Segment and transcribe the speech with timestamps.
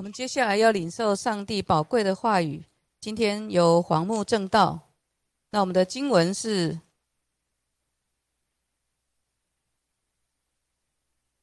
[0.00, 2.64] 我们接下来要领受上帝宝贵的话语。
[3.02, 4.80] 今天由黄木正道。
[5.50, 6.72] 那我们的经文是《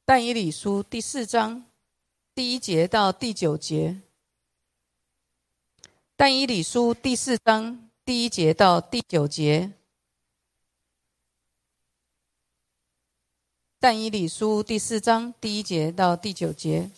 [0.04, 1.66] 但以理书》第四章
[2.34, 4.00] 第一节到第九节。
[6.16, 9.66] 《但以理书》第四章第一节到第九节。
[13.78, 16.90] 《但以理书》第四章第一节到第九节。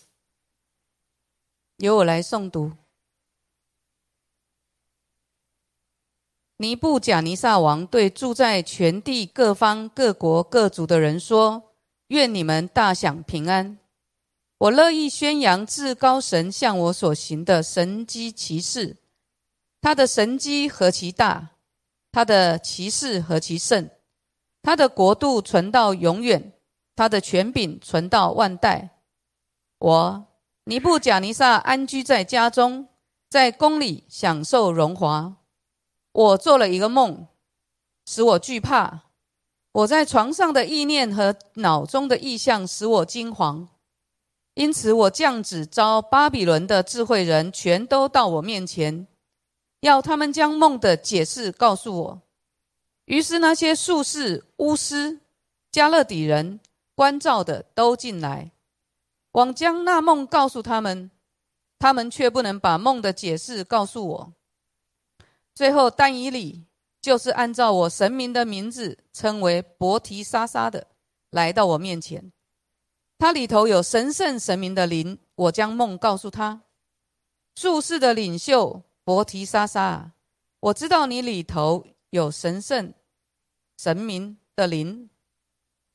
[1.81, 2.73] 由我来诵读。
[6.57, 11.73] 尼布贾尼撒王对住在全地各方各国各族的人说
[12.09, 13.79] ：“愿你们大享平安！
[14.59, 18.97] 我乐意宣扬至高神向我所行的神机骑士，
[19.81, 21.55] 他的神机何其大，
[22.11, 23.89] 他的骑士何其甚，
[24.61, 26.53] 他的国度存到永远，
[26.95, 28.99] 他的权柄存到万代。
[29.79, 30.27] 我。”
[30.65, 32.87] 尼布贾尼撒安居在家中，
[33.27, 35.37] 在宫里享受荣华。
[36.11, 37.25] 我做了一个梦，
[38.05, 39.05] 使我惧怕。
[39.71, 43.67] 我在床上的意念和脑中的意象使我惊惶。
[44.53, 49.07] 因此，我降旨招巴比伦的智慧人，全都到我面前，
[49.79, 52.21] 要他们将梦的解释告诉我。
[53.05, 55.21] 于是，那些术士、巫师、
[55.71, 56.59] 加勒底人、
[56.93, 58.51] 关照的都进来。
[59.33, 61.11] 往将那梦告诉他们，
[61.79, 64.33] 他们却不能把梦的解释告诉我。
[65.53, 66.65] 最后，但以里
[67.01, 70.87] 就是按照我神明的名字称为伯提莎莎的，
[71.29, 72.31] 来到我面前。
[73.17, 75.19] 他里头有神圣神明的灵。
[75.35, 76.61] 我将梦告诉他。
[77.55, 80.11] 术士的领袖伯提莎莎，
[80.59, 82.93] 我知道你里头有神圣
[83.79, 85.09] 神明的灵，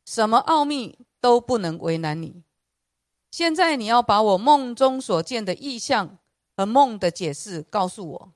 [0.04, 2.42] 什么奥秘都不能为难你。
[3.36, 6.16] 现在你要把我梦中所见的意象
[6.56, 8.32] 和梦的解释告诉我。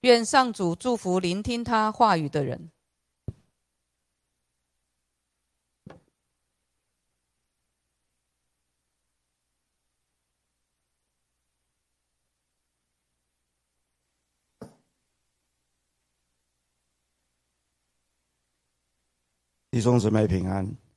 [0.00, 2.70] 愿上主祝福聆听他话语的人。
[19.70, 20.87] 弟兄姊妹平安。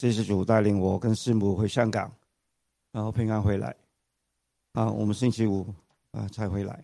[0.00, 2.10] 这是主带领我跟师母回香港，
[2.90, 3.76] 然后平安回来。
[4.72, 5.74] 啊，我们星期五
[6.12, 6.82] 啊才回来。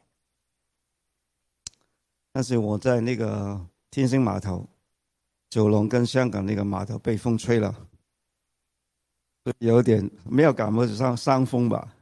[2.30, 3.58] 但是我在那个
[3.90, 4.68] 天星码头、
[5.48, 7.88] 九龙跟香港那个码头被风吹了，
[9.60, 11.96] 有点没有感冒上伤风吧。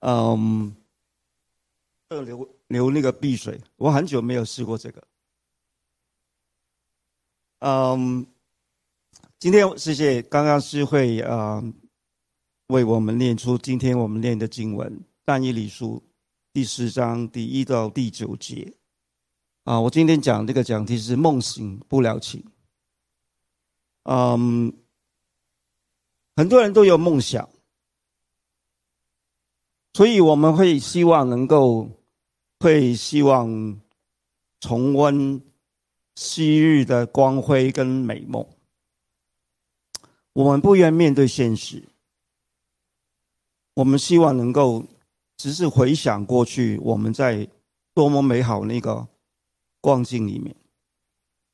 [0.00, 0.74] 嗯，
[2.08, 5.06] 流流那个鼻水，我很久没有试过这个。
[7.60, 8.26] 嗯。
[9.40, 11.62] 今天谢谢刚刚师会啊，
[12.66, 14.92] 为我们念出今天我们念的经文
[15.24, 16.02] 《但以理书》
[16.52, 18.74] 第十章第一到第九节。
[19.62, 22.44] 啊，我今天讲这个讲题是“梦醒不了情”。
[24.10, 24.72] 嗯，
[26.34, 27.48] 很多人都有梦想，
[29.92, 31.88] 所以我们会希望能够，
[32.58, 33.80] 会希望
[34.58, 35.40] 重温
[36.16, 38.44] 昔日的光辉跟美梦。
[40.38, 41.82] 我们不愿面对现实，
[43.74, 44.84] 我们希望能够
[45.36, 47.48] 只是回想过去，我们在
[47.92, 49.08] 多么美好那个
[49.80, 50.54] 光景里面。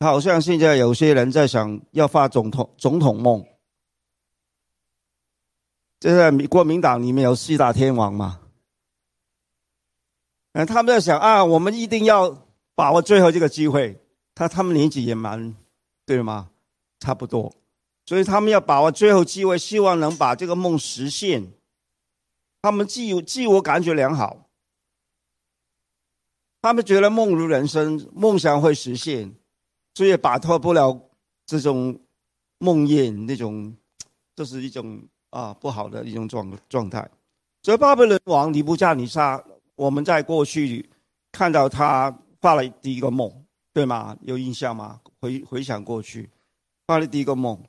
[0.01, 3.43] 好像现在有些人在想要发总统总统梦，
[5.99, 8.39] 就在国民党里面有四大天王嘛，
[10.53, 13.99] 嗯，他们在想啊，我们一定要把握最后这个机会。
[14.35, 15.57] 他他们年纪也蛮
[16.05, 16.51] 对吗？
[17.01, 17.51] 差不多。
[18.07, 21.53] 所以他们要把握最后机会，希望能把这个梦实现。
[22.61, 24.49] 他们既有自我感觉良好，
[26.63, 29.35] 他们觉得梦如人生，梦想会实现，
[29.95, 30.99] 所以摆脱不了
[31.47, 32.01] 这种
[32.59, 33.77] 梦魇那种，
[34.35, 37.11] 这是一种啊不好的一种状状态。
[37.63, 39.43] 所以巴比伦王尼布加尼撒，
[39.77, 40.89] 我们在过去
[41.33, 43.31] 看到他发了第一个梦，
[43.73, 44.17] 对吗？
[44.23, 45.01] 有印象吗？
[45.21, 46.31] 回回想过去，
[46.87, 47.63] 发了第一个梦。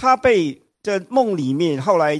[0.00, 2.18] 他被在梦里面，后来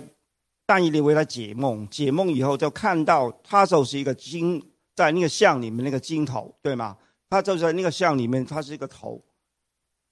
[0.67, 4.62] 但以理为他解梦，解梦以后就看到他就是一个金，
[4.94, 6.99] 在那个像里面那个金头，对吗？
[7.31, 9.25] 他就在那个像里面，他是一个头。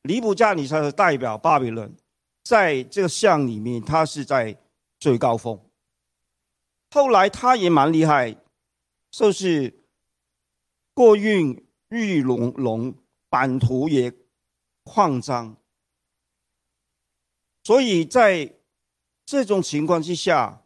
[0.05, 1.95] 尼布加尼撒是代表巴比伦，
[2.43, 4.59] 在这个像里面，他是在
[4.99, 5.61] 最高峰。
[6.91, 8.35] 后来他也蛮厉害，
[9.11, 9.85] 就是
[10.95, 12.95] 过运玉龙龙
[13.29, 14.11] 版图也
[14.85, 15.55] 扩张。
[17.65, 18.55] 所以在
[19.27, 20.63] 这种情况之下，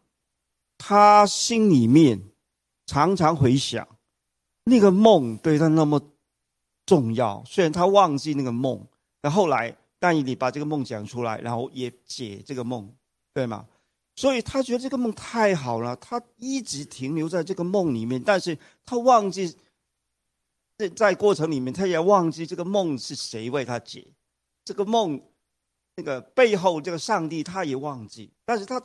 [0.77, 2.21] 他心里面
[2.85, 3.87] 常常回想
[4.65, 6.01] 那个梦对他那么
[6.85, 8.85] 重要，虽然他忘记那个梦，
[9.21, 12.93] 那后来但你把这个梦讲出来，然后也解这个梦，
[13.33, 13.65] 对吗？
[14.15, 19.57] 所以他觉得这个梦太好了，他一直停留在这个梦里面，但是他忘记
[20.77, 24.05] 在在过程里面，他也忘记这个梦是谁为他解，
[24.63, 25.19] 这个梦
[25.95, 28.81] 那个背后这个上帝他也忘记，但是他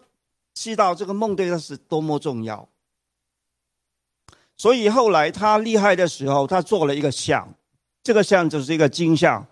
[0.54, 2.68] 知道这个梦对他是多么重要，
[4.56, 7.54] 所以后来他厉害的时候，他做了一个像，
[8.02, 9.46] 这个像就是一个金像，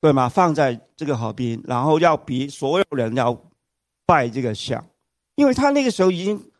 [0.00, 0.28] 对吗？
[0.28, 3.38] 放在这个河边，然后要比所有人要。
[4.10, 4.82] 拜这个像，
[5.34, 6.50] 因为他那个时候已经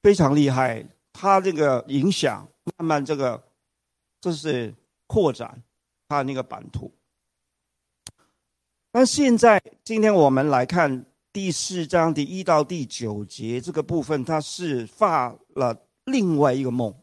[0.00, 2.46] 非常厉害，他这个影响
[2.76, 3.42] 慢慢这个
[4.20, 4.72] 就是
[5.08, 5.60] 扩展
[6.06, 6.88] 他那个版图。
[8.90, 16.94] 那现在今天我们来看第四章第一到第九节这个部分，他是发了另外一个梦，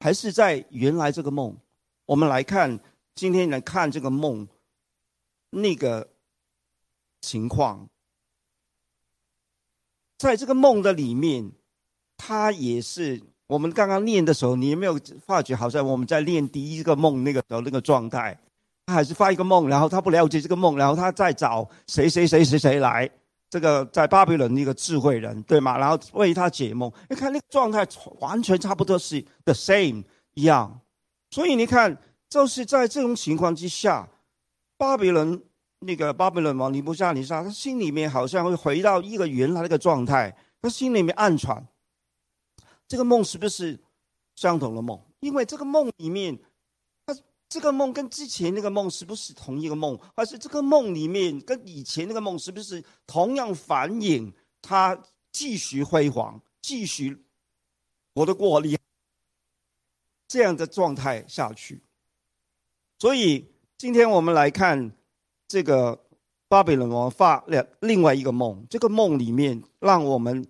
[0.00, 1.54] 还是在原来这个梦？
[2.06, 2.80] 我们来看
[3.14, 4.48] 今天来看这个梦
[5.50, 6.08] 那个
[7.20, 7.86] 情况。
[10.16, 11.52] 在这个梦的里面，
[12.16, 18.40] 他也是我们刚刚念的时候，你有没有发觉，好像我们在念第一个梦那个时候那个状态？
[18.90, 23.08] 他还是发一个梦，然后他不了解这个梦，然后他再找谁谁谁谁谁来，
[23.48, 25.78] 这个在巴比伦那个智慧人，对吗？
[25.78, 26.92] 然后为他解梦。
[27.08, 27.86] 你看那个状态
[28.18, 30.02] 完全差不多是 the same
[30.34, 30.80] 一样，
[31.30, 31.96] 所以你看，
[32.28, 34.08] 就是在这种情况之下，
[34.76, 35.40] 巴比伦。
[35.82, 41.66] 那个巴比伦王尼布加尼撒，他心里面好像会回到一个原来那个状态，他心里面暗传，
[42.86, 43.80] 这个梦是不是
[44.36, 45.00] 相同的梦？
[45.20, 46.38] 因为这个梦里面，
[47.50, 49.98] 这个梦跟之前那个梦是不是同一个梦？
[50.16, 54.32] 还是这个梦里面跟以前那个梦是不是同样反映
[54.62, 54.98] 他
[55.30, 57.22] 继续辉煌、继续
[58.14, 58.78] 活得过厉
[60.26, 61.82] 这样的状态下去？
[62.98, 63.44] 所以
[63.76, 64.92] 今天我们来看。
[65.52, 65.98] 这个
[66.46, 70.46] 巴比伦王发了另外一个梦，这个梦里面让我们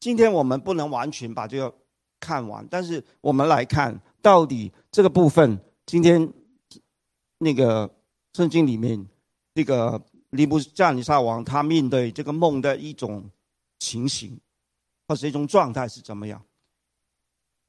[0.00, 1.72] 今天我们不能完全把这个
[2.18, 5.56] 看完，但是我们来看到底这个部分，
[5.86, 6.32] 今天
[7.40, 7.92] 那个
[8.34, 9.04] 圣经里面
[9.54, 10.00] 这个
[10.30, 13.28] 尼布加尼撒王他面对这个梦的一种
[13.80, 14.38] 情形
[15.08, 16.40] 或是一种状态是怎么样？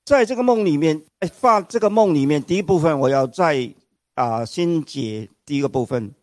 [0.05, 3.73] 在这个梦里面，哎，发这个梦里面第一部分我要再
[4.13, 6.13] 啊先解第一个部分。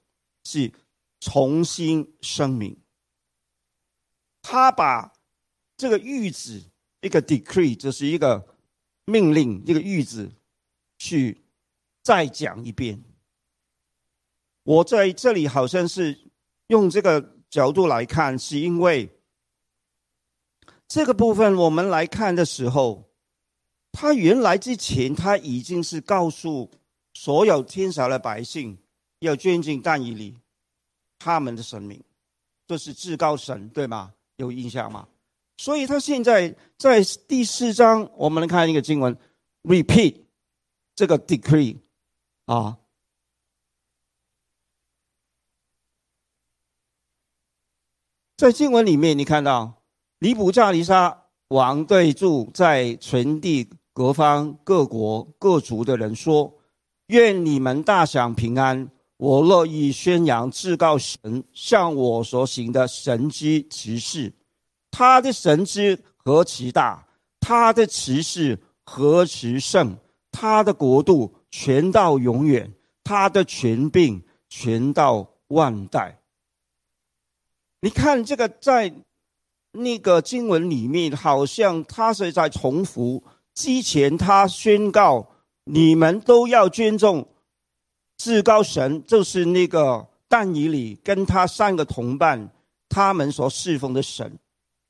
[0.45, 0.73] 是
[1.21, 2.75] 重新声明，
[4.41, 5.13] 他把
[5.77, 6.63] 这个谕旨
[7.03, 8.57] 一个 decree，这是一个
[9.05, 10.31] 命令，一个谕旨，
[10.97, 11.43] 去
[12.03, 13.03] 再讲一遍。
[14.69, 16.31] 我在这里好像是
[16.67, 19.09] 用这个角度来看，是因为
[20.87, 23.09] 这个部分我们来看的时候，
[23.93, 26.71] 他原来之前他已经是告诉
[27.15, 28.77] 所有天朝的百姓。
[29.21, 30.37] 要尊敬但以理，
[31.19, 32.01] 他们的神明，
[32.69, 34.15] 这是至高神，对吗？
[34.37, 35.09] 有印象吗？
[35.57, 39.17] 所以他现在在第四章，我们来看一个经文
[39.65, 40.21] ，repeat
[40.95, 41.79] 这个 decree
[42.45, 42.79] 啊，
[48.39, 49.83] 在经文里面，你看到
[50.21, 56.55] 尼布加尼沙王对住在全地各方各国各族的人说
[57.11, 64.33] ：“愿你们大享平安。”我乐意宣扬至高神向我所行的神之奇事，
[64.93, 67.05] 他的神之何其大，
[67.41, 69.97] 他的奇事何其盛，
[70.31, 76.18] 他的国度全到永远，他的权柄全到万代。
[77.81, 78.93] 你看这个在
[79.73, 83.23] 那个经文里面，好像他是在重复
[83.55, 85.27] 之前他宣告
[85.65, 87.27] 你们都要尊重。
[88.17, 92.51] 至高神就是那个但以里跟他三个同伴，
[92.89, 94.39] 他们所侍奉的神。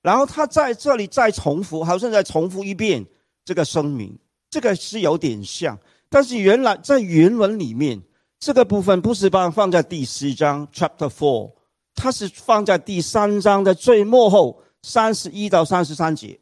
[0.00, 3.04] 然后他在这里再重复，好像再重复一遍
[3.44, 4.18] 这个声明。
[4.48, 5.78] 这个是有点像，
[6.08, 8.00] 但是原来在原文里面，
[8.38, 11.52] 这个部分不是把放在第十章 （Chapter Four），
[11.98, 16.38] 它是放在第三章的最末后三十一到三十三节。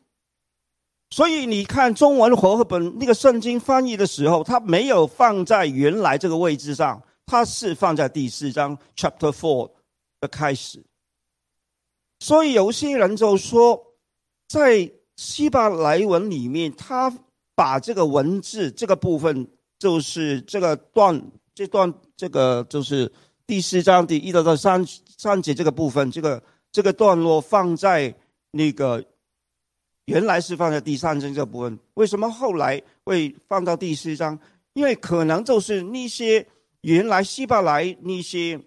[1.09, 9.71] 所以你看，中文和合本那个圣经翻译的时候，它没有放在原来这个位置上，它是放在第四章 Chapter Four
[10.21, 10.85] 的开始。
[12.19, 13.83] 所以有些人就说，
[14.49, 17.11] 在希伯来文里面，他
[17.55, 19.49] 把这个文字这个部分，
[19.79, 23.11] 就是这个段这段这个就是
[23.47, 24.85] 第四章第一到到三
[25.17, 28.15] 三节这个部分，这个这个段落放在
[28.51, 29.05] 那个。
[30.07, 34.39] 原来是放在第三章这部分，为什么后来会放到第四章？
[34.73, 36.47] 因为可能就是那些
[36.83, 38.61] 原来希伯来那些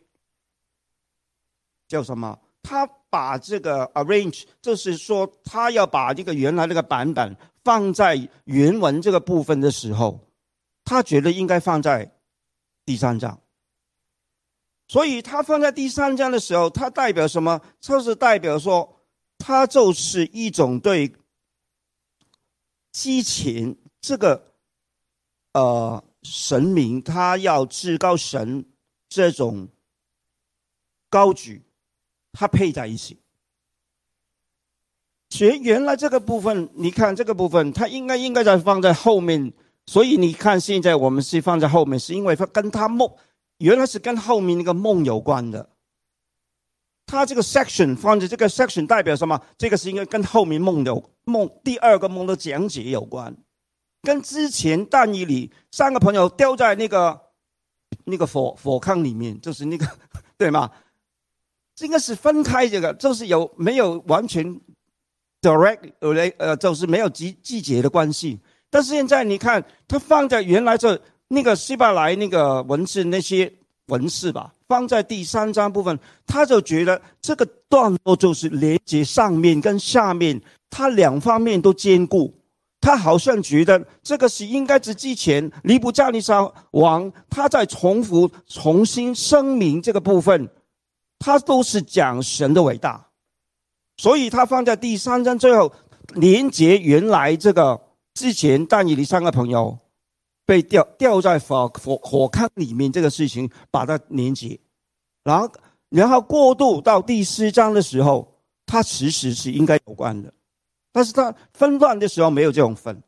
[1.87, 2.37] 叫什么？
[2.61, 7.33] 他把这个 arrange，就是说他要把这个原来那个版本
[7.63, 10.19] 放在原文这个部分的时候，
[10.83, 12.11] 他觉得应该放在
[12.85, 13.39] 第三章。
[14.89, 17.61] 所以他放在第三章的时候，它代表什么？
[17.79, 18.97] 就是代表说，
[19.37, 21.13] 它就是一种对
[22.91, 24.51] 激情这个
[25.53, 28.65] 呃神明，他要至高神
[29.07, 29.67] 这种
[31.07, 31.61] 高举，
[32.33, 33.19] 它配在一起。
[35.29, 39.53] 学原来这个部分，你看这个部分，它应该应该在放在后面。
[39.85, 43.07] 所以你看现在我们是放在后面，是因为它跟它梦。
[43.59, 45.69] 原来是跟后面那个梦有关的，
[47.05, 49.39] 他这个 section 放在这个 section 代表什么？
[49.57, 53.35] 这个是应该跟后面梦有梦第二个梦的讲解有关，
[54.01, 57.19] 跟之前弹衣里三个朋友掉在那个
[58.05, 59.85] 那个火火坑里面，就是那个
[60.37, 60.71] 对吗？
[61.75, 64.59] 这个是分开这个，就是有没有完全
[65.41, 68.39] direct 呃呃，就是没有季季节的关系。
[68.69, 71.01] 但是现在你看，它放在原来这。
[71.29, 73.51] 那个希伯来那个文字那些
[73.85, 82.33] 文字吧，放在第三章部分，他就觉得这个段落就是连接上面跟下面，他两方面都兼顾。
[82.81, 90.49] 他好像觉得这个是应该是之前尼布加尼撒王他在重复重新声明这个部分，
[91.19, 93.07] 他都是讲神的伟大，
[93.97, 95.71] 所以他放在第三章最后
[96.15, 97.79] 连接原来这个
[98.13, 99.77] 之前但以理三个朋友。
[100.49, 104.59] 被掉掉在火火火坑里面这个事情，把它连接，
[105.23, 105.47] 然后
[105.89, 108.27] 然后过渡到第四章的时候，
[108.65, 110.33] 它其实是应该有关的，
[110.91, 112.99] 但是它分段的时候没有这种分，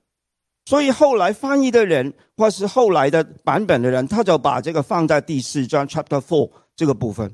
[0.65, 7.33] 所以后来翻译的人或是后来的版本的人，他就把这个放在第四章 Chapter Four 这个部分，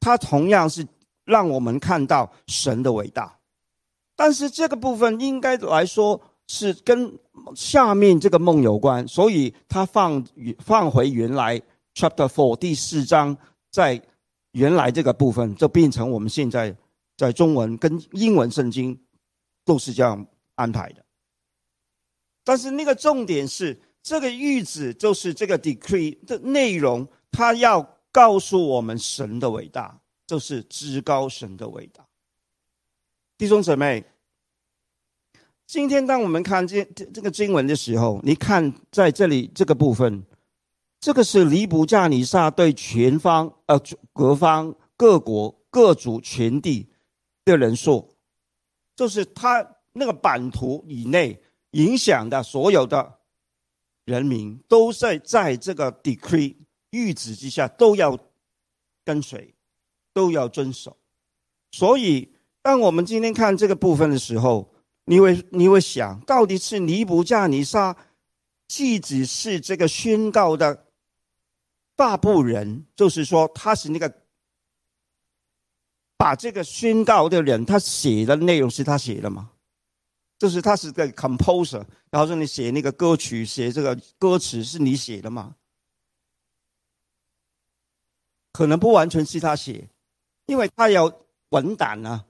[0.00, 0.86] 它同样是
[1.26, 3.38] 让我们看到神的伟大，
[4.16, 6.18] 但是这个部分应该来说。
[6.46, 7.10] 是跟
[7.56, 10.22] 下面这个梦有关，所以他放
[10.58, 11.58] 放回原来
[11.94, 13.36] chapter four 第四章，
[13.70, 14.00] 在
[14.52, 16.76] 原来这个部分就变成我们现在
[17.16, 18.98] 在中文跟英文圣经
[19.64, 21.02] 都是这样安排的。
[22.44, 32.06] 但是那个重点是，这个谕旨就是这个 decree 的内容，它要告诉我们神的伟大，就是至高神的伟大。
[33.38, 34.04] 弟兄姊妹。
[35.66, 40.24] 今天，当我们看这这这个经文的时候，你看在这里这个部分，
[41.00, 43.80] 这个是尼布加尼撒对全方呃
[44.12, 46.88] 各方各国各族全地
[47.44, 48.06] 的人说，
[48.94, 51.40] 就是他那个版图以内
[51.70, 53.14] 影响的所有的
[54.04, 56.54] 人民，都在在这个 decree
[56.90, 58.16] 谕旨之下都要
[59.02, 59.54] 跟随，
[60.12, 60.96] 都要遵守。
[61.72, 62.30] 所以，
[62.62, 64.73] 当我们今天看这个部分的时候，
[65.06, 67.96] 你会你会想到底是尼布加尼撒，
[68.66, 70.86] 既只是这个宣告的
[71.94, 74.22] 大部人，就是说他是那个
[76.16, 79.50] 把这个宣告的人，他写的内容是他写的吗？
[80.38, 85.56] 就是他是个 composer，然后说你写那个歌曲，写这个歌词是你写的吗？
[88.52, 89.88] 可能不完全是他写，
[90.46, 92.24] 因为他有文档啊。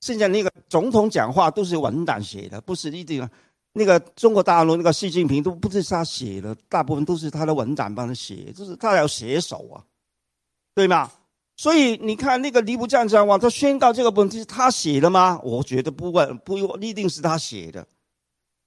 [0.00, 3.30] 现在那个总统讲话都是文档写的，不是一定啊。
[3.72, 9.84] 那个中国大陆那个习近平都不是他写的，大部分都是他的文档帮他写，就是他要写手啊，
[10.74, 11.10] 对吗？
[11.58, 15.38] 所以你看那个尼布战争王，他宣告这个问题是他写的吗？
[15.42, 17.86] 我觉得不问，不一定是他写的，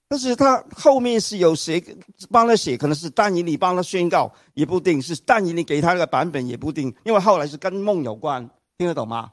[0.07, 1.83] 但是他后面是有谁
[2.29, 2.77] 帮他写？
[2.77, 9.31] 可能是但以理帮他宣告，也不定是但以理给他那个版本，也不定，因为后来是跟梦有关，听得懂吗？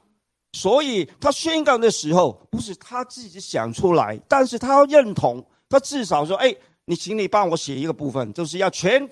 [0.57, 6.51] 所以他宣告的时候，不是他自己想出来，但是他认同，他至少说：“哎，
[6.85, 9.07] 你请你帮我写一个部分，就是要全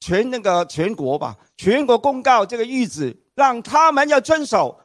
[0.00, 4.80] 全那个全国吧，全国公告这个谕旨，让他们要遵守，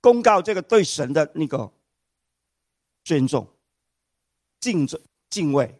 [0.00, 1.70] 公告这个对神的那个
[3.04, 3.46] 尊重、
[4.58, 5.72] 敬重、敬畏。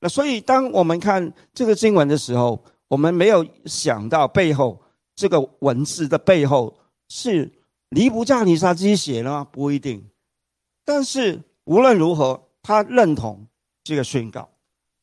[0.00, 4.82] 那所以，当我们看这个经文的时候，我们没有想到背后
[5.14, 6.74] 这个文字的背后
[7.08, 7.59] 是。
[7.90, 9.44] 尼布加尼撒自己写了吗？
[9.44, 10.10] 不一定。
[10.84, 13.46] 但是无论如何，他认同
[13.84, 14.50] 这个宣告，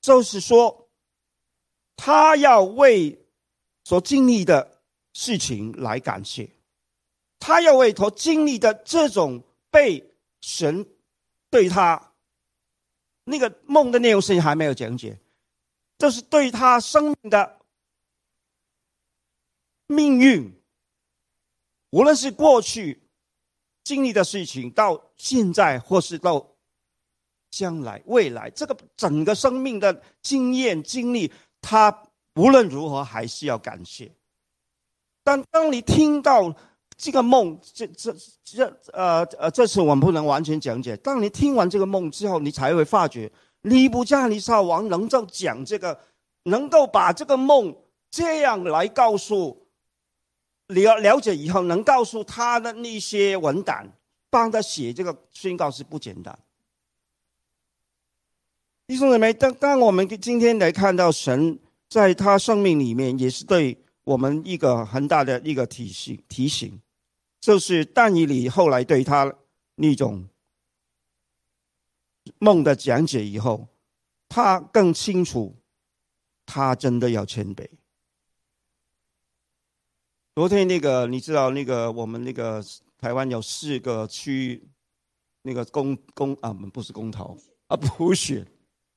[0.01, 0.89] 就是说，
[1.95, 3.25] 他要为
[3.83, 4.81] 所经历的
[5.13, 6.49] 事情来感谢，
[7.39, 10.85] 他要为所经历的这种被神
[11.49, 12.13] 对他
[13.25, 15.19] 那个梦的内容事情还没有讲解，
[15.97, 17.59] 就是对他生命的
[19.87, 20.56] 命运，
[21.91, 23.01] 无论是过去
[23.83, 26.45] 经历的事情，到现在或是到
[27.49, 32.03] 将来未来，这个整个生命的经验经历，他
[32.35, 34.11] 无论如何还是要感谢。
[35.23, 36.53] 但当你听到
[36.97, 40.95] 这个梦，这这这呃呃，这次我们不能完全讲解。
[40.97, 45.99] 当你听完这个梦之后，你才会发觉，尼布加尼撒王能够讲这个，
[46.43, 47.75] 能够把这个梦
[48.09, 49.66] 这样来告诉
[50.67, 53.87] 了了解以后，能告诉他的那些文档，
[54.29, 56.37] 帮他写这个宣告是不简单。
[58.85, 61.59] 弟兄姊妹，当当我们今天来看到神
[61.89, 63.77] 在他生命里面，也是对。
[64.03, 66.79] 我们一个很大的一个提醒，提醒，
[67.41, 69.35] 就是但以理后来对他
[69.75, 70.29] 那种
[72.39, 73.67] 梦的讲解以后，
[74.29, 75.57] 他更清楚，
[76.45, 77.67] 他真的要谦卑。
[80.37, 82.63] 昨天那个你知道那个我们那个
[82.99, 84.63] 台湾有四个区，
[85.41, 88.45] 那个公公啊，不是公投啊， 普选，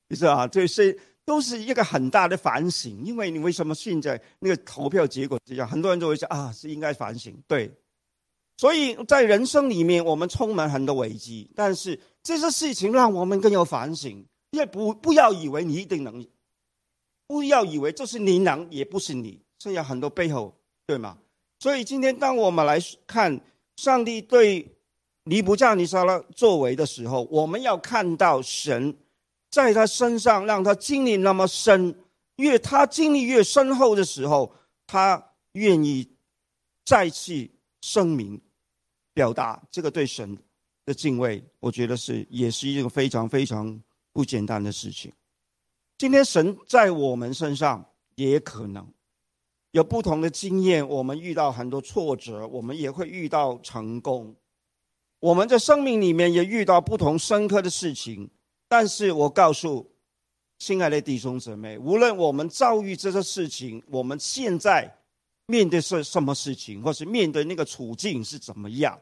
[0.07, 0.95] 你知道啊，这是。
[1.25, 5.67] 都是一个很大的反省，因为你为什么现在那个投票结果这样？
[5.67, 7.35] 很多人都会说啊，是应该反省。
[7.47, 7.71] 对，
[8.57, 14.23] 所以在人生里面，我们充满很多危机，但是这些事情让我们更有反省。
[14.51, 16.23] 也不不要以为你一定能，
[17.25, 20.55] 不要以为就是你能，也不是你，这样很多背后，
[20.85, 21.17] 对吗？
[21.61, 23.39] 所以今天当我们来看
[23.75, 24.67] 上帝对
[25.25, 28.97] 尼布加尼撒拉作为的时候，我们要看到神。
[29.51, 31.93] 在他身上，让他经历那么深，
[32.37, 34.51] 越他经历越深厚的时候，
[34.87, 36.09] 他愿意
[36.85, 37.47] 再次
[37.81, 38.41] 声明、
[39.13, 40.35] 表达这个对神
[40.85, 41.43] 的敬畏。
[41.59, 43.79] 我觉得是也是一个非常非常
[44.13, 45.11] 不简单的事情。
[45.97, 48.87] 今天神在我们身上也可能
[49.71, 54.35] 有不同的经验，我们遇到很多挫折，我们也会遇到成功，
[55.19, 58.29] 我们在生命里面也遇到不同深刻的事情。
[58.67, 59.89] 但是我告诉
[60.57, 64.93] 亲爱的弟兄姊妹，无论我们遭遇这个事情，我们现在
[65.45, 68.99] 面对是什么事情，或是面对那个处境是怎么样，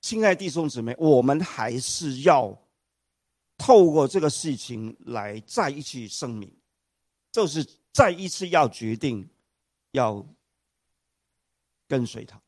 [0.00, 2.56] 亲爱的弟兄姊妹，我们还是要
[3.58, 6.52] 透过这个事情来再一次声明，
[7.32, 9.28] 就是再一次要决定
[9.96, 10.24] 要
[11.88, 12.40] 跟随他，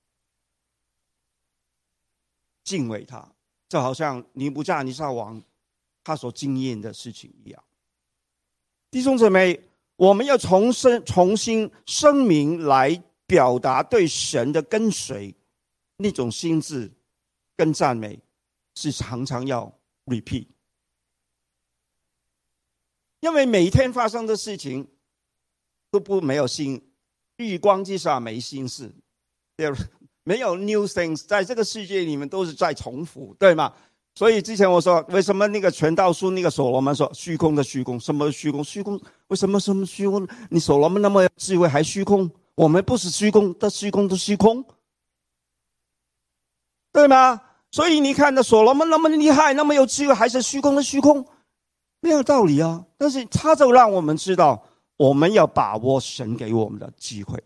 [2.63, 3.35] 敬畏他，
[3.69, 5.43] 就好像尼布加尼撒王。
[6.05, 7.63] 他所经验的事情一样，
[8.91, 9.63] 弟兄姊妹，
[9.97, 15.35] 我们要重申、重新声明来表达对神的跟随
[15.99, 16.91] 那种心智
[17.55, 18.19] 跟赞美，
[18.75, 19.71] 是常常要
[20.07, 20.47] repeat，
[23.21, 24.89] 因为每天发生的事情
[25.91, 26.88] 都不没有新，
[27.39, 28.93] 日光之下没心事，
[29.57, 29.73] 对，
[30.25, 33.73] 没有 new things，在这个世界里面都是在重复，对吗？
[34.15, 38.65] 所以之前我说，为什么那个全道书那个所罗门说虚空的虚空，什么虚空？
[38.65, 40.27] 虚空为什么什么虚空？
[40.51, 42.29] 你所罗门那么智慧还虚空？
[42.57, 44.65] 我们不是虚空的虚空的虚空，
[46.93, 47.41] 对吗？
[47.71, 51.25] 所以你看，那所罗门那么厉害，那么有智慧，还是虚空的虚空，
[52.01, 52.85] 没有道理啊。
[52.97, 54.67] 但是他就让我们知道，
[54.99, 57.43] 我们要把握神给我们的机会，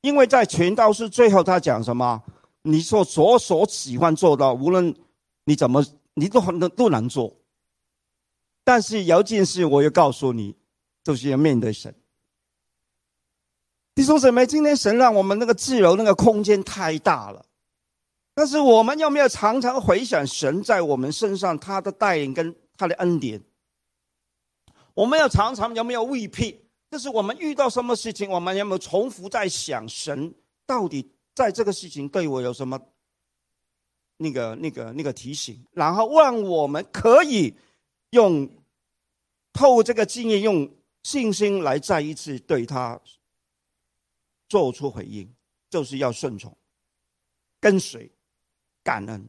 [0.00, 2.20] 因为在全道是最后他讲什么？
[2.62, 4.92] 你说所所喜欢做到，无论。
[5.44, 7.34] 你怎么，你都很都难做。
[8.62, 10.54] 但是有件事，我要告诉你，
[11.02, 11.92] 就是要面对神。
[13.94, 17.44] 弟兄姊妹，今天神让我们那个自由那个空间太大了，
[18.32, 23.42] 但是我们有没有常常回想神在我们身上他的带领跟他的恩典？
[24.94, 26.60] 我们要常常有没有未必？
[26.90, 30.34] 就是我们遇到什么事情，我们有没有重复在想神
[30.66, 32.80] 到底在这个事情对我有什么？
[34.22, 37.56] 那个、那个、那个提醒，然后让我们可以
[38.10, 38.46] 用
[39.50, 40.70] 透过这个经验，用
[41.04, 43.00] 信心来再一次对他
[44.46, 45.32] 做出回应，
[45.70, 46.54] 就是要顺从、
[47.58, 48.12] 跟随、
[48.82, 49.26] 感恩。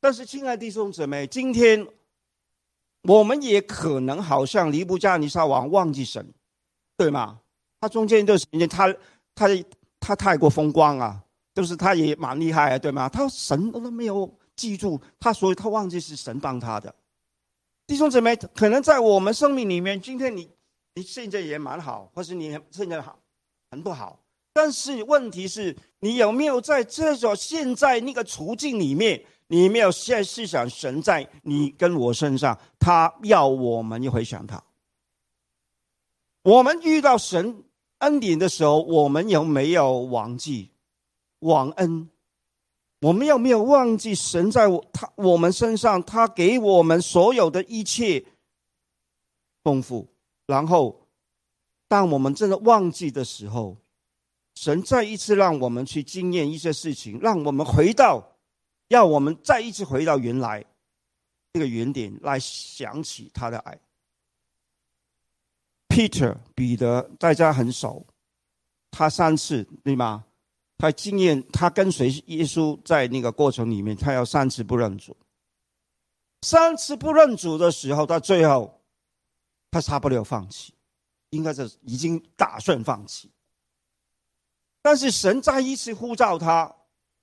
[0.00, 1.86] 但是，亲爱的弟兄姊妹，今天
[3.02, 6.32] 我们也可能好像尼布加尼撒王忘记神，
[6.96, 7.40] 对吗？
[7.80, 8.94] 他中间一段时间，他
[9.34, 9.48] 他。
[10.00, 11.20] 他太过风光啊，
[11.52, 13.08] 就是他也蛮厉害啊，对吗？
[13.08, 16.94] 他神都没有记住他，所以他忘记是神帮他的。
[17.84, 20.48] 弟兄姊妹，可能在我们生命里面，今天你
[20.94, 23.18] 你现在也蛮好，或是你现在好
[23.72, 24.20] 很不好，
[24.52, 34.62] 但是问题是你有没有在这种现在那个处境里面，你没有现思想神在你跟我身上，他要我们回想他。
[36.42, 37.64] 我们遇到神
[37.98, 40.70] 恩典的时候，我们有没有忘记
[41.40, 42.08] 忘恩？
[43.00, 48.24] 我们有没有忘记神在我他我们身上，他给我们所有的一切
[49.62, 50.08] 丰富？
[50.46, 51.06] 然后，
[51.86, 53.76] 当我们真的忘记的时候，
[54.54, 58.37] 神再一次让我们去经验一些事情，让我们回到，
[58.88, 60.64] 要我们再一次回到原来
[61.52, 63.78] 这个原点来想起他的爱。
[65.88, 68.06] Peter 彼得大家很熟，
[68.90, 70.24] 他三次对吗？
[70.76, 75.16] 他经验，他跟随耶稣在那个过程里面，他要三次不认主。
[76.42, 78.80] 三次不认主的时候，到最后，
[79.72, 80.72] 他差不多放弃，
[81.30, 83.28] 应该是已经打算放弃。
[84.80, 86.72] 但是神再一次呼召他，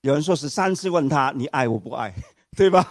[0.06, 2.14] 有人说是三次问他：“你爱我不爱？”
[2.56, 2.88] 对吧？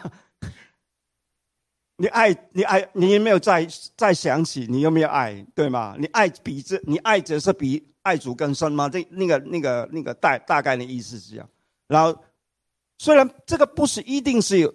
[1.96, 5.46] 你爱你爱你有没有再再想起你有没有爱？
[5.55, 5.94] 对吗？
[5.96, 7.90] 你爱比这你爱者是比。
[8.03, 8.87] 爱主更深吗？
[8.87, 11.48] 这那个那个那个大大概的意思是这样。
[11.88, 12.14] 然后，
[12.98, 14.70] 虽然这个不是一定是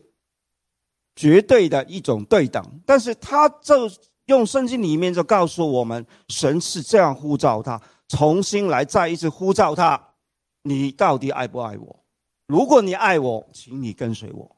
[1.15, 3.87] 绝对的一种对等，但是他就
[4.25, 10.15] 用圣经里面就告诉我们，神是这样呼召他，重新来再一次呼召他：
[10.63, 12.03] 你到底爱不爱我？
[12.49, 14.57] 如果你爱我，请你跟随我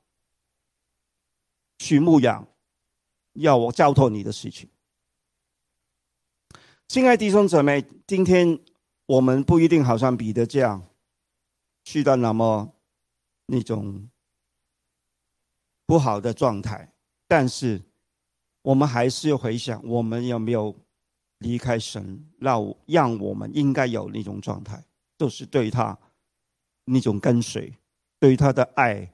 [1.78, 2.48] 去牧养，
[3.34, 4.70] 要我交托你的事情。
[6.88, 8.58] 亲爱弟兄姊妹，今天
[9.08, 10.88] 我们不一定好像彼得这样
[11.84, 12.74] 去到那么
[13.46, 14.10] 那种
[15.86, 16.94] 不好的状态，
[17.28, 17.82] 但是
[18.62, 20.74] 我们还是要回想，我们有没有
[21.40, 24.82] 离开神，让让我们应该有那种状态，
[25.18, 26.00] 就是对他
[26.86, 27.74] 那种跟随，
[28.22, 29.12] 对他的爱，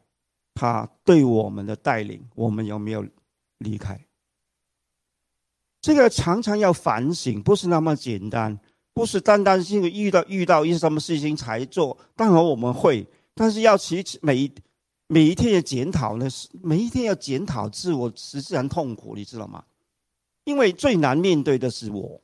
[0.53, 3.07] 他对我们的带领，我们有没有
[3.59, 3.97] 离开？
[5.79, 8.59] 这个常常要反省，不是那么简单，
[8.93, 11.97] 不是单单是遇到遇到一些什么事情才做。
[12.17, 14.51] 当然我们会，但是要其每一
[15.07, 19.63] 每一天的检讨呢，是每一天要检讨自我，实际上痛苦，你知道吗？
[20.43, 22.21] 因为最难面对的是我。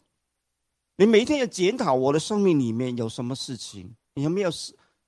[0.97, 4.51] 你每一天要检讨我的生命里面有什么事情，你有没有？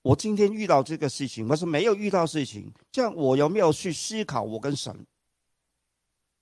[0.06, 4.96] 我今天遇到这个事情，我是没有遇到事情，这样我有没有去思考我跟神？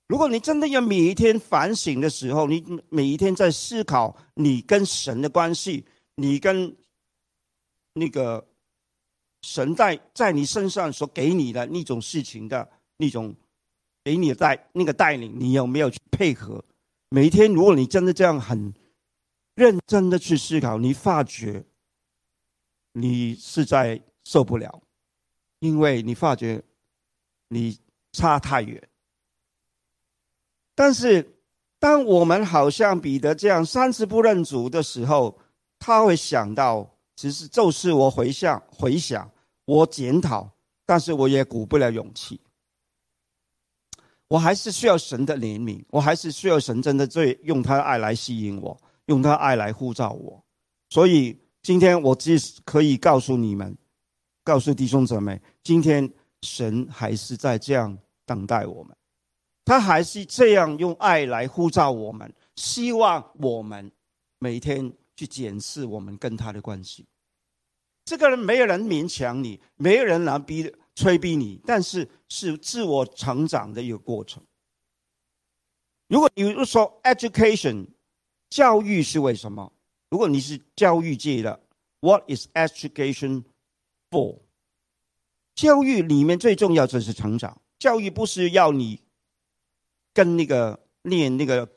[0.09, 6.75] 如果你真的要每一天反省的时候，你每一天在思考你跟神的关系，你跟
[7.93, 8.45] 那个
[9.43, 13.33] 神在在你身上所给你的那种事情的那种
[14.03, 16.61] 给你的带那个带领，你有没有去配合？
[17.11, 18.73] 每一天，如果你真的这样很
[19.55, 21.63] 认真的去思考，你发觉
[22.93, 24.81] 你是在受不了，
[25.59, 26.63] 因为你发觉
[27.49, 27.77] 你
[28.13, 28.81] 差太远。
[30.73, 31.37] 但是，
[31.77, 35.37] 当我们好像彼得这样三次不认主的时候，
[35.77, 39.29] 他会想到，其实就是我回想、回想，
[39.65, 40.49] 我检讨，
[40.85, 42.39] 但是我也鼓不了勇气。
[44.29, 48.75] 我还是需要神的怜悯，我还是需要神真的最用他的爱来吸引我，
[49.05, 50.43] 用他爱来呼召我。
[50.89, 53.75] 所以今天我只可以告诉你们，
[54.43, 58.95] 告诉弟兄姊妹，今天神还是在这样等待我们。
[59.63, 63.89] 他还是这样用爱来呼召我们，希望我们
[64.39, 67.07] 每天去检视我们跟他的关系。
[68.03, 74.43] 这个人没有人勉强你，没有人来逼催逼你，但是是自我成长的一个过程。
[76.09, 77.87] 如果你说 education
[78.49, 79.72] 教育是为什么？
[80.13, 81.59] 如果你是教育界的
[81.99, 83.45] ，What is education
[84.11, 84.41] for？
[85.55, 87.59] 教育里面最重要就是成长。
[87.79, 88.99] 教育不是要你。
[90.13, 91.67] 跟那个练那个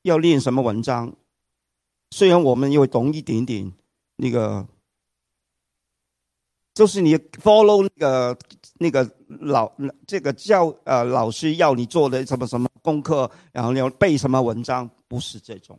[0.00, 1.14] 要练什么文章？
[2.12, 3.70] 虽然我们又懂一点点，
[4.16, 4.66] 那个
[6.72, 8.38] 就是你 follow 那个
[8.78, 9.70] 那个老
[10.06, 15.78] 这个教呃老师要你做的什么什么功课，然后你要背什么文章，不是这种。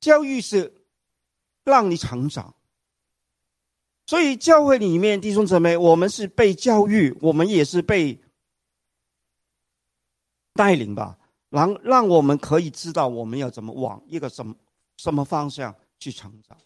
[0.00, 0.82] 教育是
[1.62, 2.54] 让你成长，
[4.06, 8.20] 所以教会里面弟兄姊妹，我们是被教育，我们也是被。
[10.52, 11.16] 带领吧，
[11.48, 14.54] 让让我们可以知道我们要怎么往一个什么
[14.96, 16.58] 什么方向去成长，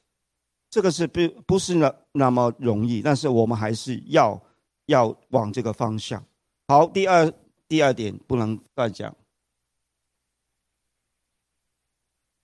[0.69, 4.43] 这个是不不是那那么容易，但是我们还是要
[4.87, 6.25] 要往这个方向。
[6.67, 7.33] 好，第二
[7.69, 9.15] 第二点不能乱讲。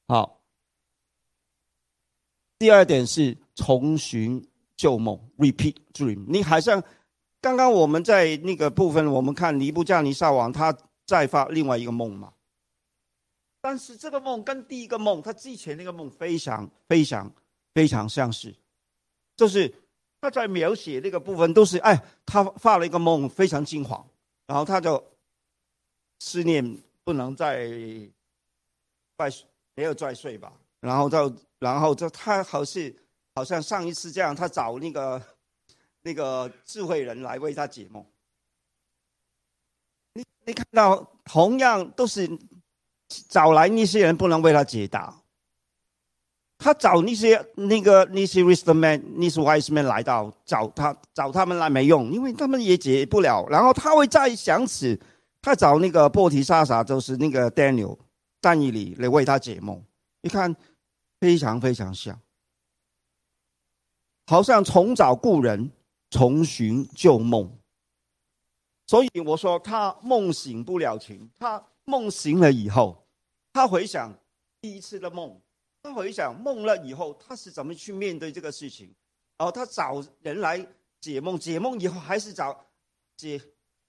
[0.07, 0.40] 好，
[2.61, 4.47] 第二点是重寻
[4.77, 6.23] 旧梦，repeat dream。
[6.29, 6.85] 你好像
[7.41, 12.35] 刚刚我们在那个部分，我们看尼布加尼撒王他再发另外一个梦嘛。
[13.63, 17.33] 但是这个梦跟第一个梦，他之前那个梦非常非常
[17.73, 18.55] 非常相似，
[19.39, 19.75] 就是
[20.21, 24.07] 他在描写那个部分都是哎，他发了一个梦非常惊慌，
[24.47, 25.03] 然后他就
[26.19, 27.67] 思念不能再
[29.17, 29.33] 再
[29.75, 32.93] 没有再睡吧，然后就然后就他好似
[33.35, 35.23] 好像上一次这样，他找那个
[36.03, 38.05] 那个智慧人来为他解梦。
[40.15, 42.29] 你你看到同样都是。
[43.29, 45.13] 找来那些人不能为他解答，
[46.57, 53.45] 他找那些那个那些 wisdom man、那些 wise man 来到找他找他们来没用，因为他们也解不了。
[53.51, 54.97] 然后他会再想起，
[55.43, 57.99] 他找那个波提莎莎，就是那个 Daniel
[58.41, 59.83] 但以理来为他解梦。
[60.23, 60.55] 你看，
[61.21, 62.19] 非常非常像，
[64.27, 65.71] 好像重找故人，
[66.09, 67.57] 重寻旧梦。
[68.87, 73.07] 所以我说他梦醒不了情，他梦醒了以后。
[73.53, 74.13] 他回想
[74.61, 75.39] 第一次的梦，
[75.83, 78.93] 他回想梦了以后，他是怎么去面对这个事情？
[79.37, 80.67] 然后他找人来
[81.01, 82.67] 解梦，解梦以后还是找
[83.17, 83.41] 解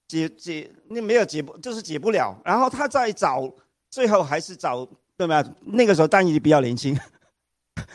[0.06, 2.36] 解解，那没有解不就是解不了。
[2.44, 3.50] 然后他再找，
[3.88, 5.42] 最后还是找对吗？
[5.62, 6.98] 那个时候丹尼比较年轻，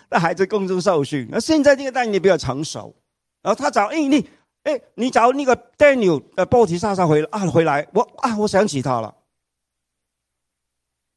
[0.09, 1.27] 那还在宫中受训。
[1.31, 2.95] 那现在这个丹尼比较成熟，
[3.41, 4.29] 然后他找哎你
[4.63, 9.15] 哎你找那个 Daniel 呃波提萨萨回啊回来，我啊我想起他了。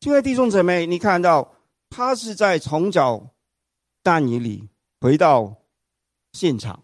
[0.00, 1.54] 亲爱的弟兄姊妹，你看到
[1.88, 3.34] 他是在从脚
[4.02, 4.68] 大泥里
[5.00, 5.56] 回到
[6.32, 6.82] 现场，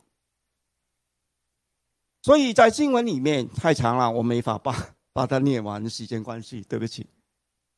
[2.22, 7.06] 所以在经文里面太长了，我没法把把它念完，时间关系，对不起。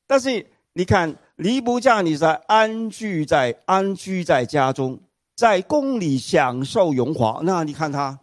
[0.08, 0.44] 但是
[0.78, 5.00] 你看，尼布加尼在安居在安居在家中，
[5.34, 7.40] 在宫里享受荣华。
[7.42, 8.16] 那你看他，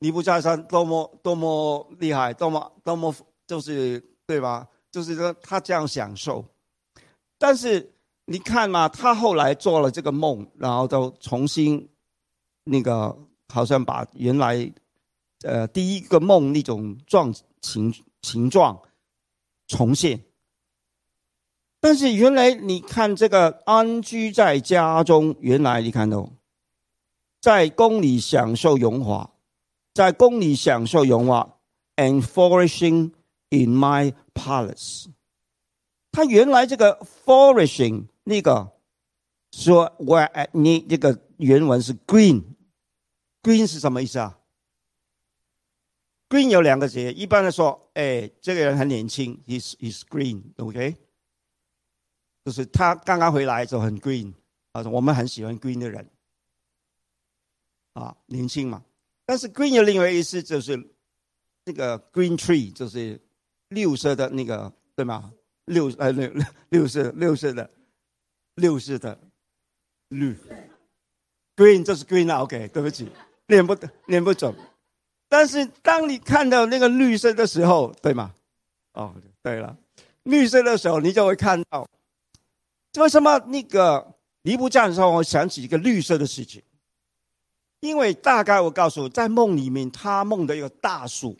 [0.00, 3.14] 尼布加尼多么多么厉害，多么多么
[3.46, 4.66] 就是对吧？
[4.90, 6.44] 就是说，他这样享受，
[7.38, 7.92] 但是
[8.24, 11.88] 你看嘛，他后来做了这个梦，然后都重新
[12.64, 13.16] 那个，
[13.52, 14.68] 好像把原来
[15.44, 18.76] 呃第一个梦那种状形形状
[19.68, 20.20] 重现。
[21.84, 26.32] 但是原来你看这个安居在家中，原来你看到
[27.42, 29.34] 在宫里享受荣华，
[29.92, 31.58] 在宫里享受荣华
[31.96, 33.12] ，and flourishing。
[33.50, 35.04] In my palace，
[36.10, 38.72] 他原来这个 flourishing 那个
[39.52, 44.40] 说，where 你这个原文是 green，green 是什么意思啊
[46.28, 50.96] ？green 有两个字，一般来说，哎，这个人很年轻，is his green，OK，
[52.44, 54.32] 就是他刚刚回来就很 green，
[54.72, 56.08] 啊，我们很喜欢 green 的人，
[57.94, 58.84] 啊，年轻嘛。
[59.24, 60.76] 但是 green 有另外意思，就是
[61.64, 63.20] 那个 green tree，就是。
[63.70, 65.32] 绿色的那个对吗？
[65.64, 66.30] 六呃六
[66.68, 67.68] 六色六色的
[68.56, 69.18] 六色的
[70.10, 70.36] 绿
[71.56, 73.10] ，green 就是 green 啊，OK，对不起，
[73.48, 73.76] 念不
[74.06, 74.54] 念不准。
[75.28, 78.32] 但是当你看到那个绿色的时候，对吗？
[78.92, 79.76] 哦，对了，
[80.24, 81.88] 绿色的时候你就会看到，
[83.02, 86.62] 为什么那个尼布加的时候，我想起一个绿色的事情，
[87.80, 91.36] 因为大概我告诉，在梦里面他梦的一个大树。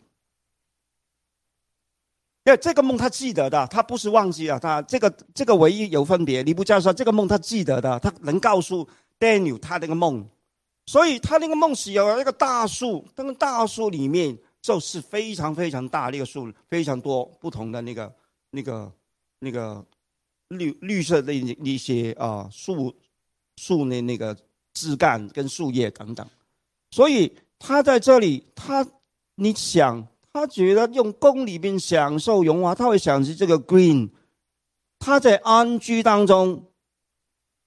[2.47, 6.43] 因为这个梦他记得的，他不是忘记了，他这个这个唯一有分别。
[6.43, 8.87] 尼布教授这个梦他记得的，他能告诉
[9.19, 10.29] Daniel 他那个梦，
[10.85, 18.13] 所以他那个梦是有一个大树，那个大树里面就是非常非常大那个树，非常多不同的那个
[18.51, 18.91] 那个
[19.39, 19.83] 那个
[20.57, 22.95] 绿绿色的一些啊树
[23.57, 24.35] 树的那个
[24.73, 26.27] 枝干跟树叶等等，
[26.91, 28.85] 所以他在这里，他
[29.35, 30.07] 你想。
[30.37, 34.09] 他觉得用宫里面享受荣华，他会想起这个 green。
[34.99, 36.65] 他在安居当中，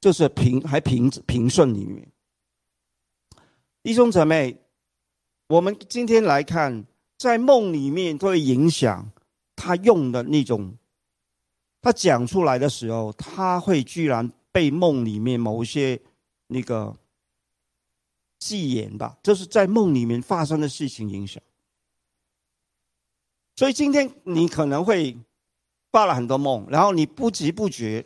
[0.03, 2.13] 就是平还平平顺里面。
[3.83, 4.59] 弟兄姊妹，
[5.49, 6.85] 我们今天来看，
[7.17, 9.11] 在梦里面会影响
[9.57, 10.77] 他用的那种，
[11.81, 16.01] 他讲出来的时候，他会居然被梦里面某些
[16.49, 16.97] 那个
[18.41, 21.43] 戏言吧，就是在梦里面发生的事情影响。
[23.57, 25.17] 所以今天你可能会
[25.91, 28.05] 发了很多梦，然后你不知不觉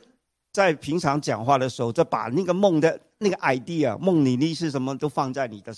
[0.52, 5.74] 在平常讲话的时候，就把那个梦的那个 idea、梦里意是什么都放在你的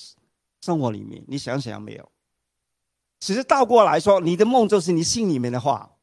[0.61, 1.24] 生活里面。
[1.26, 2.09] 你想想没有？
[3.20, 5.93] 其实倒过来说，你的梦就是你心里面的话，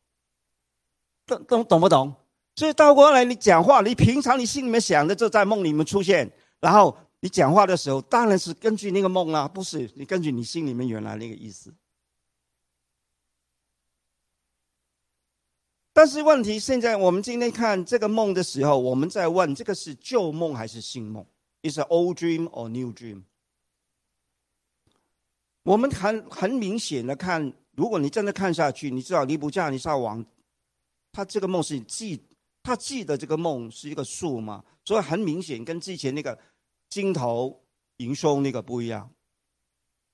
[1.40, 2.14] 懂懂不懂？
[2.56, 11.74] 所以倒过来，你讲话，你平常你心里面想的就在梦里面出现，然后你讲话的时候，当然是根据那个梦啊，不是你根据你心里面原来那个意思。
[15.94, 21.26] 但是问题现在，我们今天看这个梦的时候，我们在问：这个是旧梦还是新梦
[21.64, 23.24] ？Is A old dream or new dream？
[25.64, 30.26] 我们很很明显的看，如果你真的看下去，你知道尼布加尼撒王，
[31.12, 32.22] 他这个梦是记，
[32.64, 36.38] 他记得这个梦是一个数嘛，所以很明显跟之前那个
[36.90, 37.64] 金头
[37.98, 39.14] 银胸那个不一样，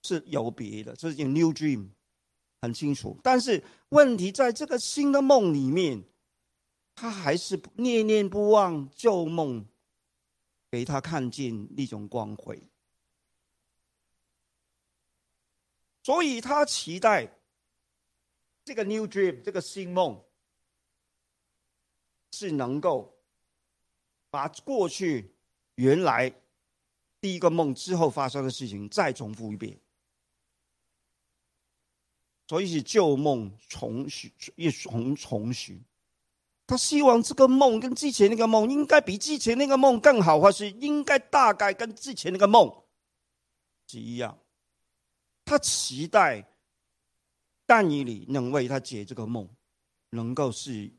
[0.04, 1.90] 是有别的，这是 new dream。
[2.60, 6.04] 很清楚，但是问题在这个新的梦里面，
[6.96, 9.64] 他还是念念不忘旧梦，
[10.72, 12.60] 给他看见那种光辉，
[16.02, 17.32] 所以他期待
[18.66, 20.20] 这个 new dream 这个新梦
[22.32, 23.18] 是能够
[24.30, 25.34] 把过去
[25.76, 26.34] 原来
[27.20, 29.80] 第一个梦之后发生的事情再重复一遍。
[32.48, 35.84] 所以是旧梦重续，一重重续。
[36.66, 42.84] 他希望这个梦跟之前那个梦应该比之前那个梦更好，或是应该大概跟之前那个梦
[43.88, 44.38] 是一样。
[45.44, 46.46] 他期待
[47.66, 49.50] 但以里能为他解这个梦，
[50.10, 50.90] 能够是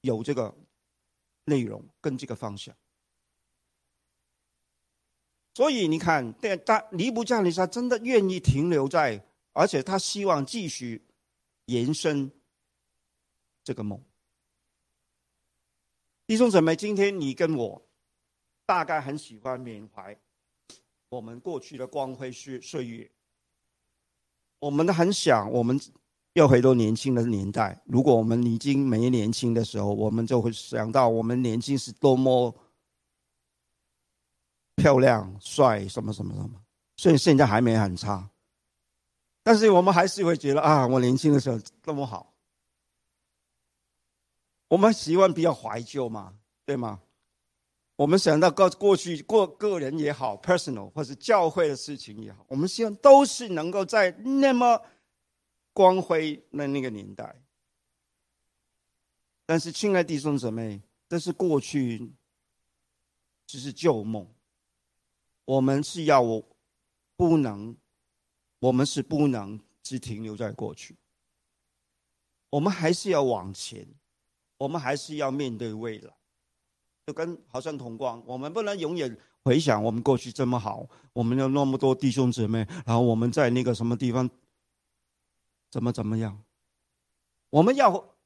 [0.00, 0.54] 有这个
[1.44, 2.74] 内容跟这个方向。
[5.54, 9.24] 所以你看，但但尼布加尼撒真的愿意停留在。
[9.52, 11.04] 而且他希望继续
[11.64, 12.30] 延伸
[13.64, 14.00] 这个梦。
[16.24, 17.88] 弟兄姊妹，今天你跟我
[18.64, 20.16] 大概很喜欢缅怀
[21.08, 23.10] 我们过去的光辉岁岁月。
[24.60, 25.78] 我们都很想，我们
[26.34, 27.80] 又回到年轻的年代。
[27.86, 32.54] 如果我们已经没年轻的时候，我们就会想到我们年轻是多么
[34.76, 36.50] 漂亮、帅，什么什么什么。
[36.96, 38.30] 所以现在还没很差。
[39.42, 42.32] 但是我们还是会觉得啊，我年轻的时候那么好。
[44.68, 47.00] 我们习惯比较怀旧嘛，对吗？
[47.96, 54.80] 我们想到过过去过个人也好，personal 或是教会的事情也好，我们希望都是能够在那么
[55.80, 57.42] 光辉那那个年代。
[59.46, 62.12] 但是，亲爱弟兄姊妹，这是过去，
[63.46, 64.28] 只是旧梦。
[65.46, 66.44] 我们是要我
[67.16, 67.74] 不能。
[68.60, 70.94] 我们是不能只停留在过去，
[72.50, 73.88] 我们还是要往前，
[74.58, 76.12] 我们还是要面对未来。
[77.06, 84.28] 就跟好像同光，我们不能永远回想我们过去这么好，我们有那么多弟兄姊妹，然后我们在那个什么地方
[85.70, 86.42] 怎么怎么样，
[87.50, 88.16] 我们要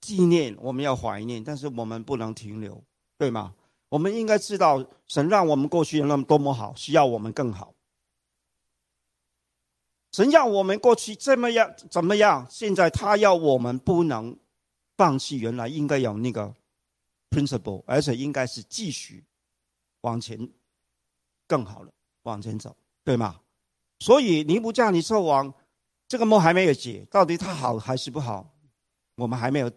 [0.00, 2.84] 纪念，我们要怀念，但是我们不能停留，
[3.16, 3.54] 对吗？
[3.88, 7.74] 我们应该知道，神让我们过去那么多么好，需要我们更好。
[10.12, 12.46] 神要我们过去这么样怎么样？
[12.50, 14.36] 现在他要我们不能
[14.96, 16.54] 放弃原来应该有那个
[17.30, 19.24] principle，而且应该是继续
[20.02, 20.50] 往前
[21.46, 23.40] 更好了往前走，对吗？
[24.00, 25.52] 所以尼布加尼撒王
[26.08, 28.50] 这个梦还没有解，到底它好还是不好，
[29.16, 29.70] 我们还没有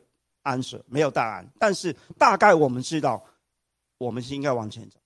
[0.43, 1.47] answer，没有答案。
[1.59, 3.23] 但是大概我们知道，
[3.97, 4.97] 我们是应该往前走。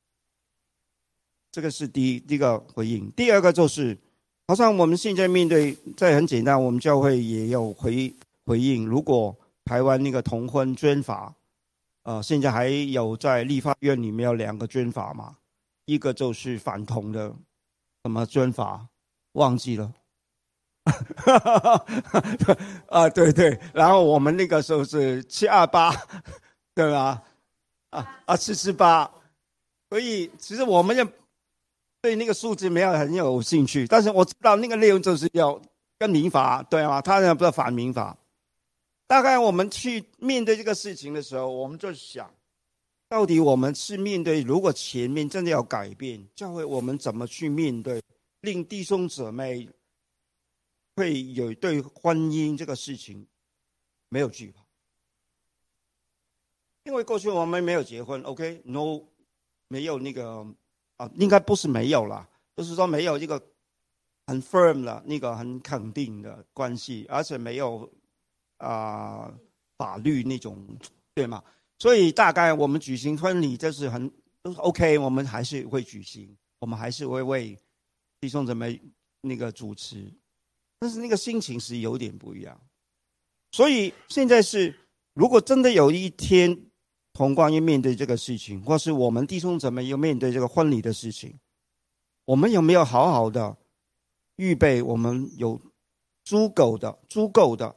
[1.51, 3.11] 这个是第一第一个回应。
[3.11, 3.97] 第二个就是。
[4.47, 8.13] 好像我们现在面对，这很简单，我们教会也有回
[8.45, 8.85] 回应。
[8.85, 11.33] 如果台湾那个同婚捐法，
[12.03, 15.35] 呃，现在还有在立法院里面有两个捐法嘛，
[15.85, 17.35] 一个就是反同的，
[18.03, 18.87] 什么捐法
[19.31, 19.91] 忘记了，
[22.87, 25.93] 啊，对对，然后我们那个时候是七二八，
[26.73, 27.21] 对吧？
[27.89, 29.09] 啊啊，七四八，
[29.89, 31.05] 所以其实我们也。
[32.01, 35.59] 对那个数字没有很有兴趣，但是我知道那个内容就是要
[35.97, 37.01] 跟民法对吗？
[37.01, 38.15] 他那不是反民法。
[39.07, 42.29] 大概我们去面对这个事情的时候，我们就想，
[43.09, 47.99] 到底我们是面对如果前面真的要改变教会，我们怎么去面对，
[48.41, 49.67] 令弟兄姊妹
[50.95, 53.27] 会有对婚姻这个事情
[54.09, 54.65] 没有惧怕？
[56.83, 59.01] 因为过去我们没有结婚，OK，No，
[59.67, 60.45] 没有那个。
[60.97, 62.25] 啊，应该不是没有啦，
[62.55, 63.37] 就是说没有一个
[64.27, 67.91] 很 firm 的那个很肯定的关系，而且没有
[68.59, 69.29] 啊
[69.77, 70.65] 法律那种，
[71.13, 71.43] 对吗？
[71.79, 74.09] 所以大概我们举行婚礼就是很
[74.41, 77.59] 都是 OK，我们还是会举行，我们还是会为
[78.21, 78.81] 弟兄姊妹
[79.19, 80.09] 那个主持，
[80.79, 82.59] 但是那个心情是有点不一样。
[83.51, 84.77] 所以现在是，
[85.13, 86.69] 如果真的有一天
[87.13, 91.39] 同光要面对这个事情，或是我们弟兄姊妹要面对这个婚礼的事情，
[92.25, 93.57] 我们有没有好好的
[94.35, 94.81] 预备？
[94.81, 95.61] 我们有
[96.23, 97.73] 足够的、足够的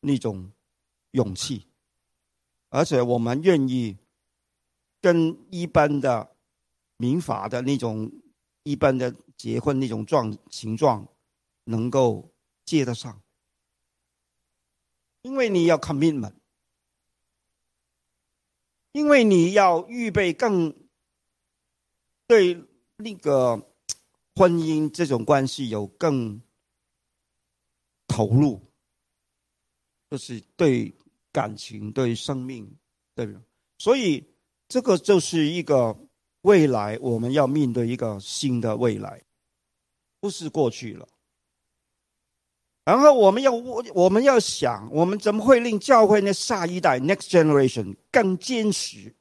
[0.00, 0.52] 那种
[1.10, 1.66] 勇气，
[2.68, 3.96] 而且我们愿意
[5.00, 6.36] 跟一般的
[6.96, 8.12] 民法的那种
[8.62, 11.04] 一般的结婚那种状形状
[11.68, 12.32] 能够
[12.64, 13.22] 接得上，
[15.22, 16.34] 因为你要 commitment。
[18.92, 20.74] 因为你要预备更
[22.26, 22.64] 对
[22.96, 23.70] 那个
[24.34, 26.40] 婚姻这种关系有更
[28.08, 28.60] 投入，
[30.10, 30.92] 就是对
[31.30, 32.76] 感情、对生命，
[33.14, 33.40] 对不对？
[33.78, 34.26] 所以
[34.66, 35.96] 这个就是一个
[36.40, 39.22] 未来，我们要面对一个新的未来，
[40.18, 41.06] 不是过去了。
[42.88, 49.14] 然后我们要我我们要想，我们怎么会令教会那下一代 （next generation） 更坚实？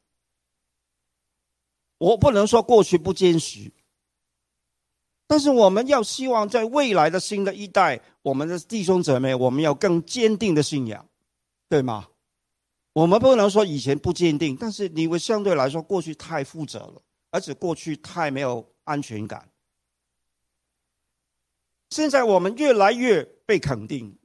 [1.97, 3.69] 我不能说过去不坚实，
[5.27, 11.05] 但是我们要希望在未来的新的一代，我们的弟兄姊妹，我们要更坚定的信仰，
[11.67, 12.07] 对吗？
[12.93, 17.01] 我们不能说以前不坚定，但是因为相对来说过去太负责了，
[17.31, 19.45] 而且过去太没有安全感。
[21.89, 24.17] 现在我们越来越被肯定，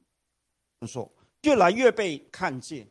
[0.85, 1.11] 说
[1.43, 2.87] 越来越被看见，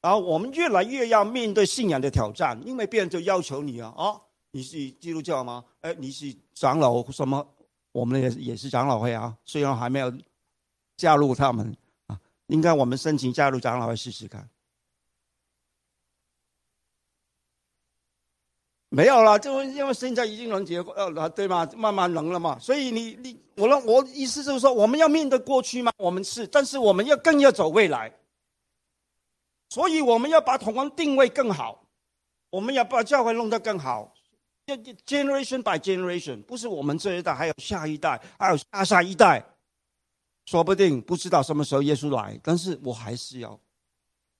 [0.00, 4.20] 然后我们越来越要面对信仰的挑战，因为别人就要求你啊，啊，
[4.50, 5.64] 你是基督教吗？
[5.80, 7.46] 哎，你是长老什么？
[7.92, 10.12] 我们也也是长老会啊，虽然还没有
[10.96, 11.76] 加入他们
[12.08, 14.48] 啊，应该我们申请加入长老会试试看。
[18.88, 21.68] 没有了，就因为现在已经能结呃，对吗？
[21.76, 22.58] 慢慢能了嘛。
[22.58, 25.92] 所以你你我的我意思就是说，我们要面对过去吗？
[25.98, 28.12] 我们是，但是我们要更要走未来。
[29.70, 31.84] 所以我们要把同光定位更好，
[32.50, 34.14] 我们要把教会弄得更好。
[35.04, 39.44] generation by generation，不是我们这一代，还有下一代，还有下下一代，
[40.46, 43.58] 说不定不知道什么时候耶稣来，但是我还是要，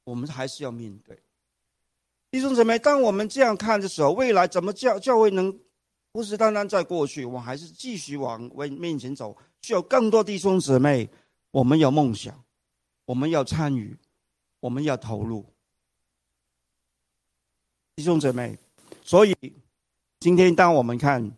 [0.04, 1.18] 我们还是要面对。
[2.36, 5.58] 弟兄姊妹，当我们这样看的时候，未来怎么教教会能
[6.12, 11.08] 不是单单在过去，我还是继续往为面前走，需要更多弟兄姊妹。
[11.50, 12.44] 我们有梦想，
[13.06, 13.96] 我们要参与，
[14.60, 15.46] 我们要投入。
[17.94, 18.58] 弟兄姊妹，
[19.02, 19.34] 所以
[20.20, 21.34] 今天当我们看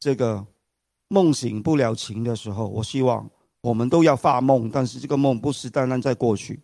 [0.00, 0.44] 这个
[1.06, 3.30] 梦醒不了情的时候，我希望
[3.60, 6.60] 我们都要发梦，但是这个梦不是单单在过去，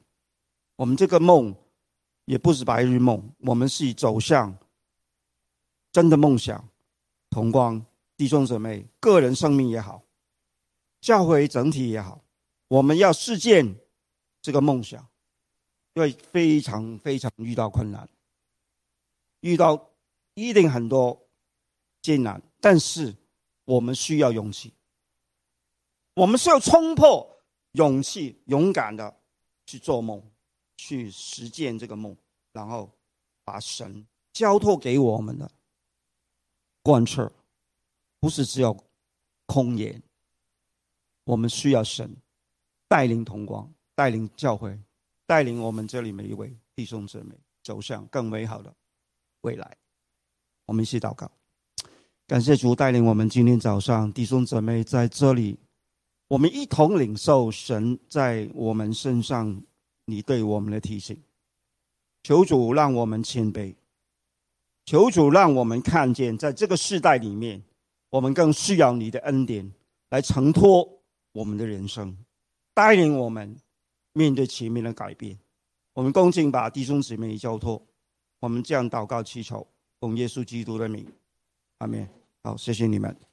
[0.74, 1.54] 我们这个梦。
[2.26, 4.56] 也不是白日梦，我们是走向
[5.90, 6.68] 真的梦想。
[7.30, 7.84] 同光
[8.16, 10.02] 弟兄姊妹，个人生命也好，
[11.00, 12.24] 教会整体也好，
[12.68, 13.76] 我们要实践
[14.40, 15.06] 这个梦想，
[15.94, 18.08] 因为非常非常遇到困难，
[19.40, 19.90] 遇到
[20.34, 21.28] 一定很多
[22.00, 23.14] 艰难，但是
[23.64, 24.72] 我们需要勇气，
[26.14, 27.38] 我们需要冲破
[27.72, 29.14] 勇气，勇敢的
[29.66, 30.22] 去做梦。
[30.76, 32.16] 去实践这个梦，
[32.52, 32.90] 然后
[33.44, 35.50] 把神交托给我们的
[36.82, 37.32] 贯彻，
[38.20, 38.76] 不是只有
[39.46, 40.02] 空言。
[41.24, 42.14] 我们需要神
[42.86, 44.78] 带领同光，带领教会，
[45.26, 48.72] 带领我们这里每一位弟兄姊妹走向更美好的
[49.40, 49.76] 未来。
[50.66, 51.30] 我们一起祷告，
[52.26, 55.58] 感谢主带领我们今天早上弟兄姊妹在这里，
[56.28, 59.62] 我们一同领受神在我们身上。
[60.06, 61.20] 你对我们的提醒，
[62.22, 63.74] 求主让我们谦卑，
[64.84, 67.62] 求主让我们看见，在这个时代里面，
[68.10, 69.70] 我们更需要你的恩典
[70.10, 70.88] 来承托
[71.32, 72.16] 我们的人生，
[72.72, 73.56] 带领我们
[74.12, 75.36] 面对前面的改变。
[75.92, 77.84] 我们恭敬把弟兄姊妹交托，
[78.38, 79.66] 我们这样祷告祈求，
[79.98, 81.04] 奉耶稣基督的名，
[81.78, 82.08] 阿门。
[82.44, 83.26] 好，谢谢你们。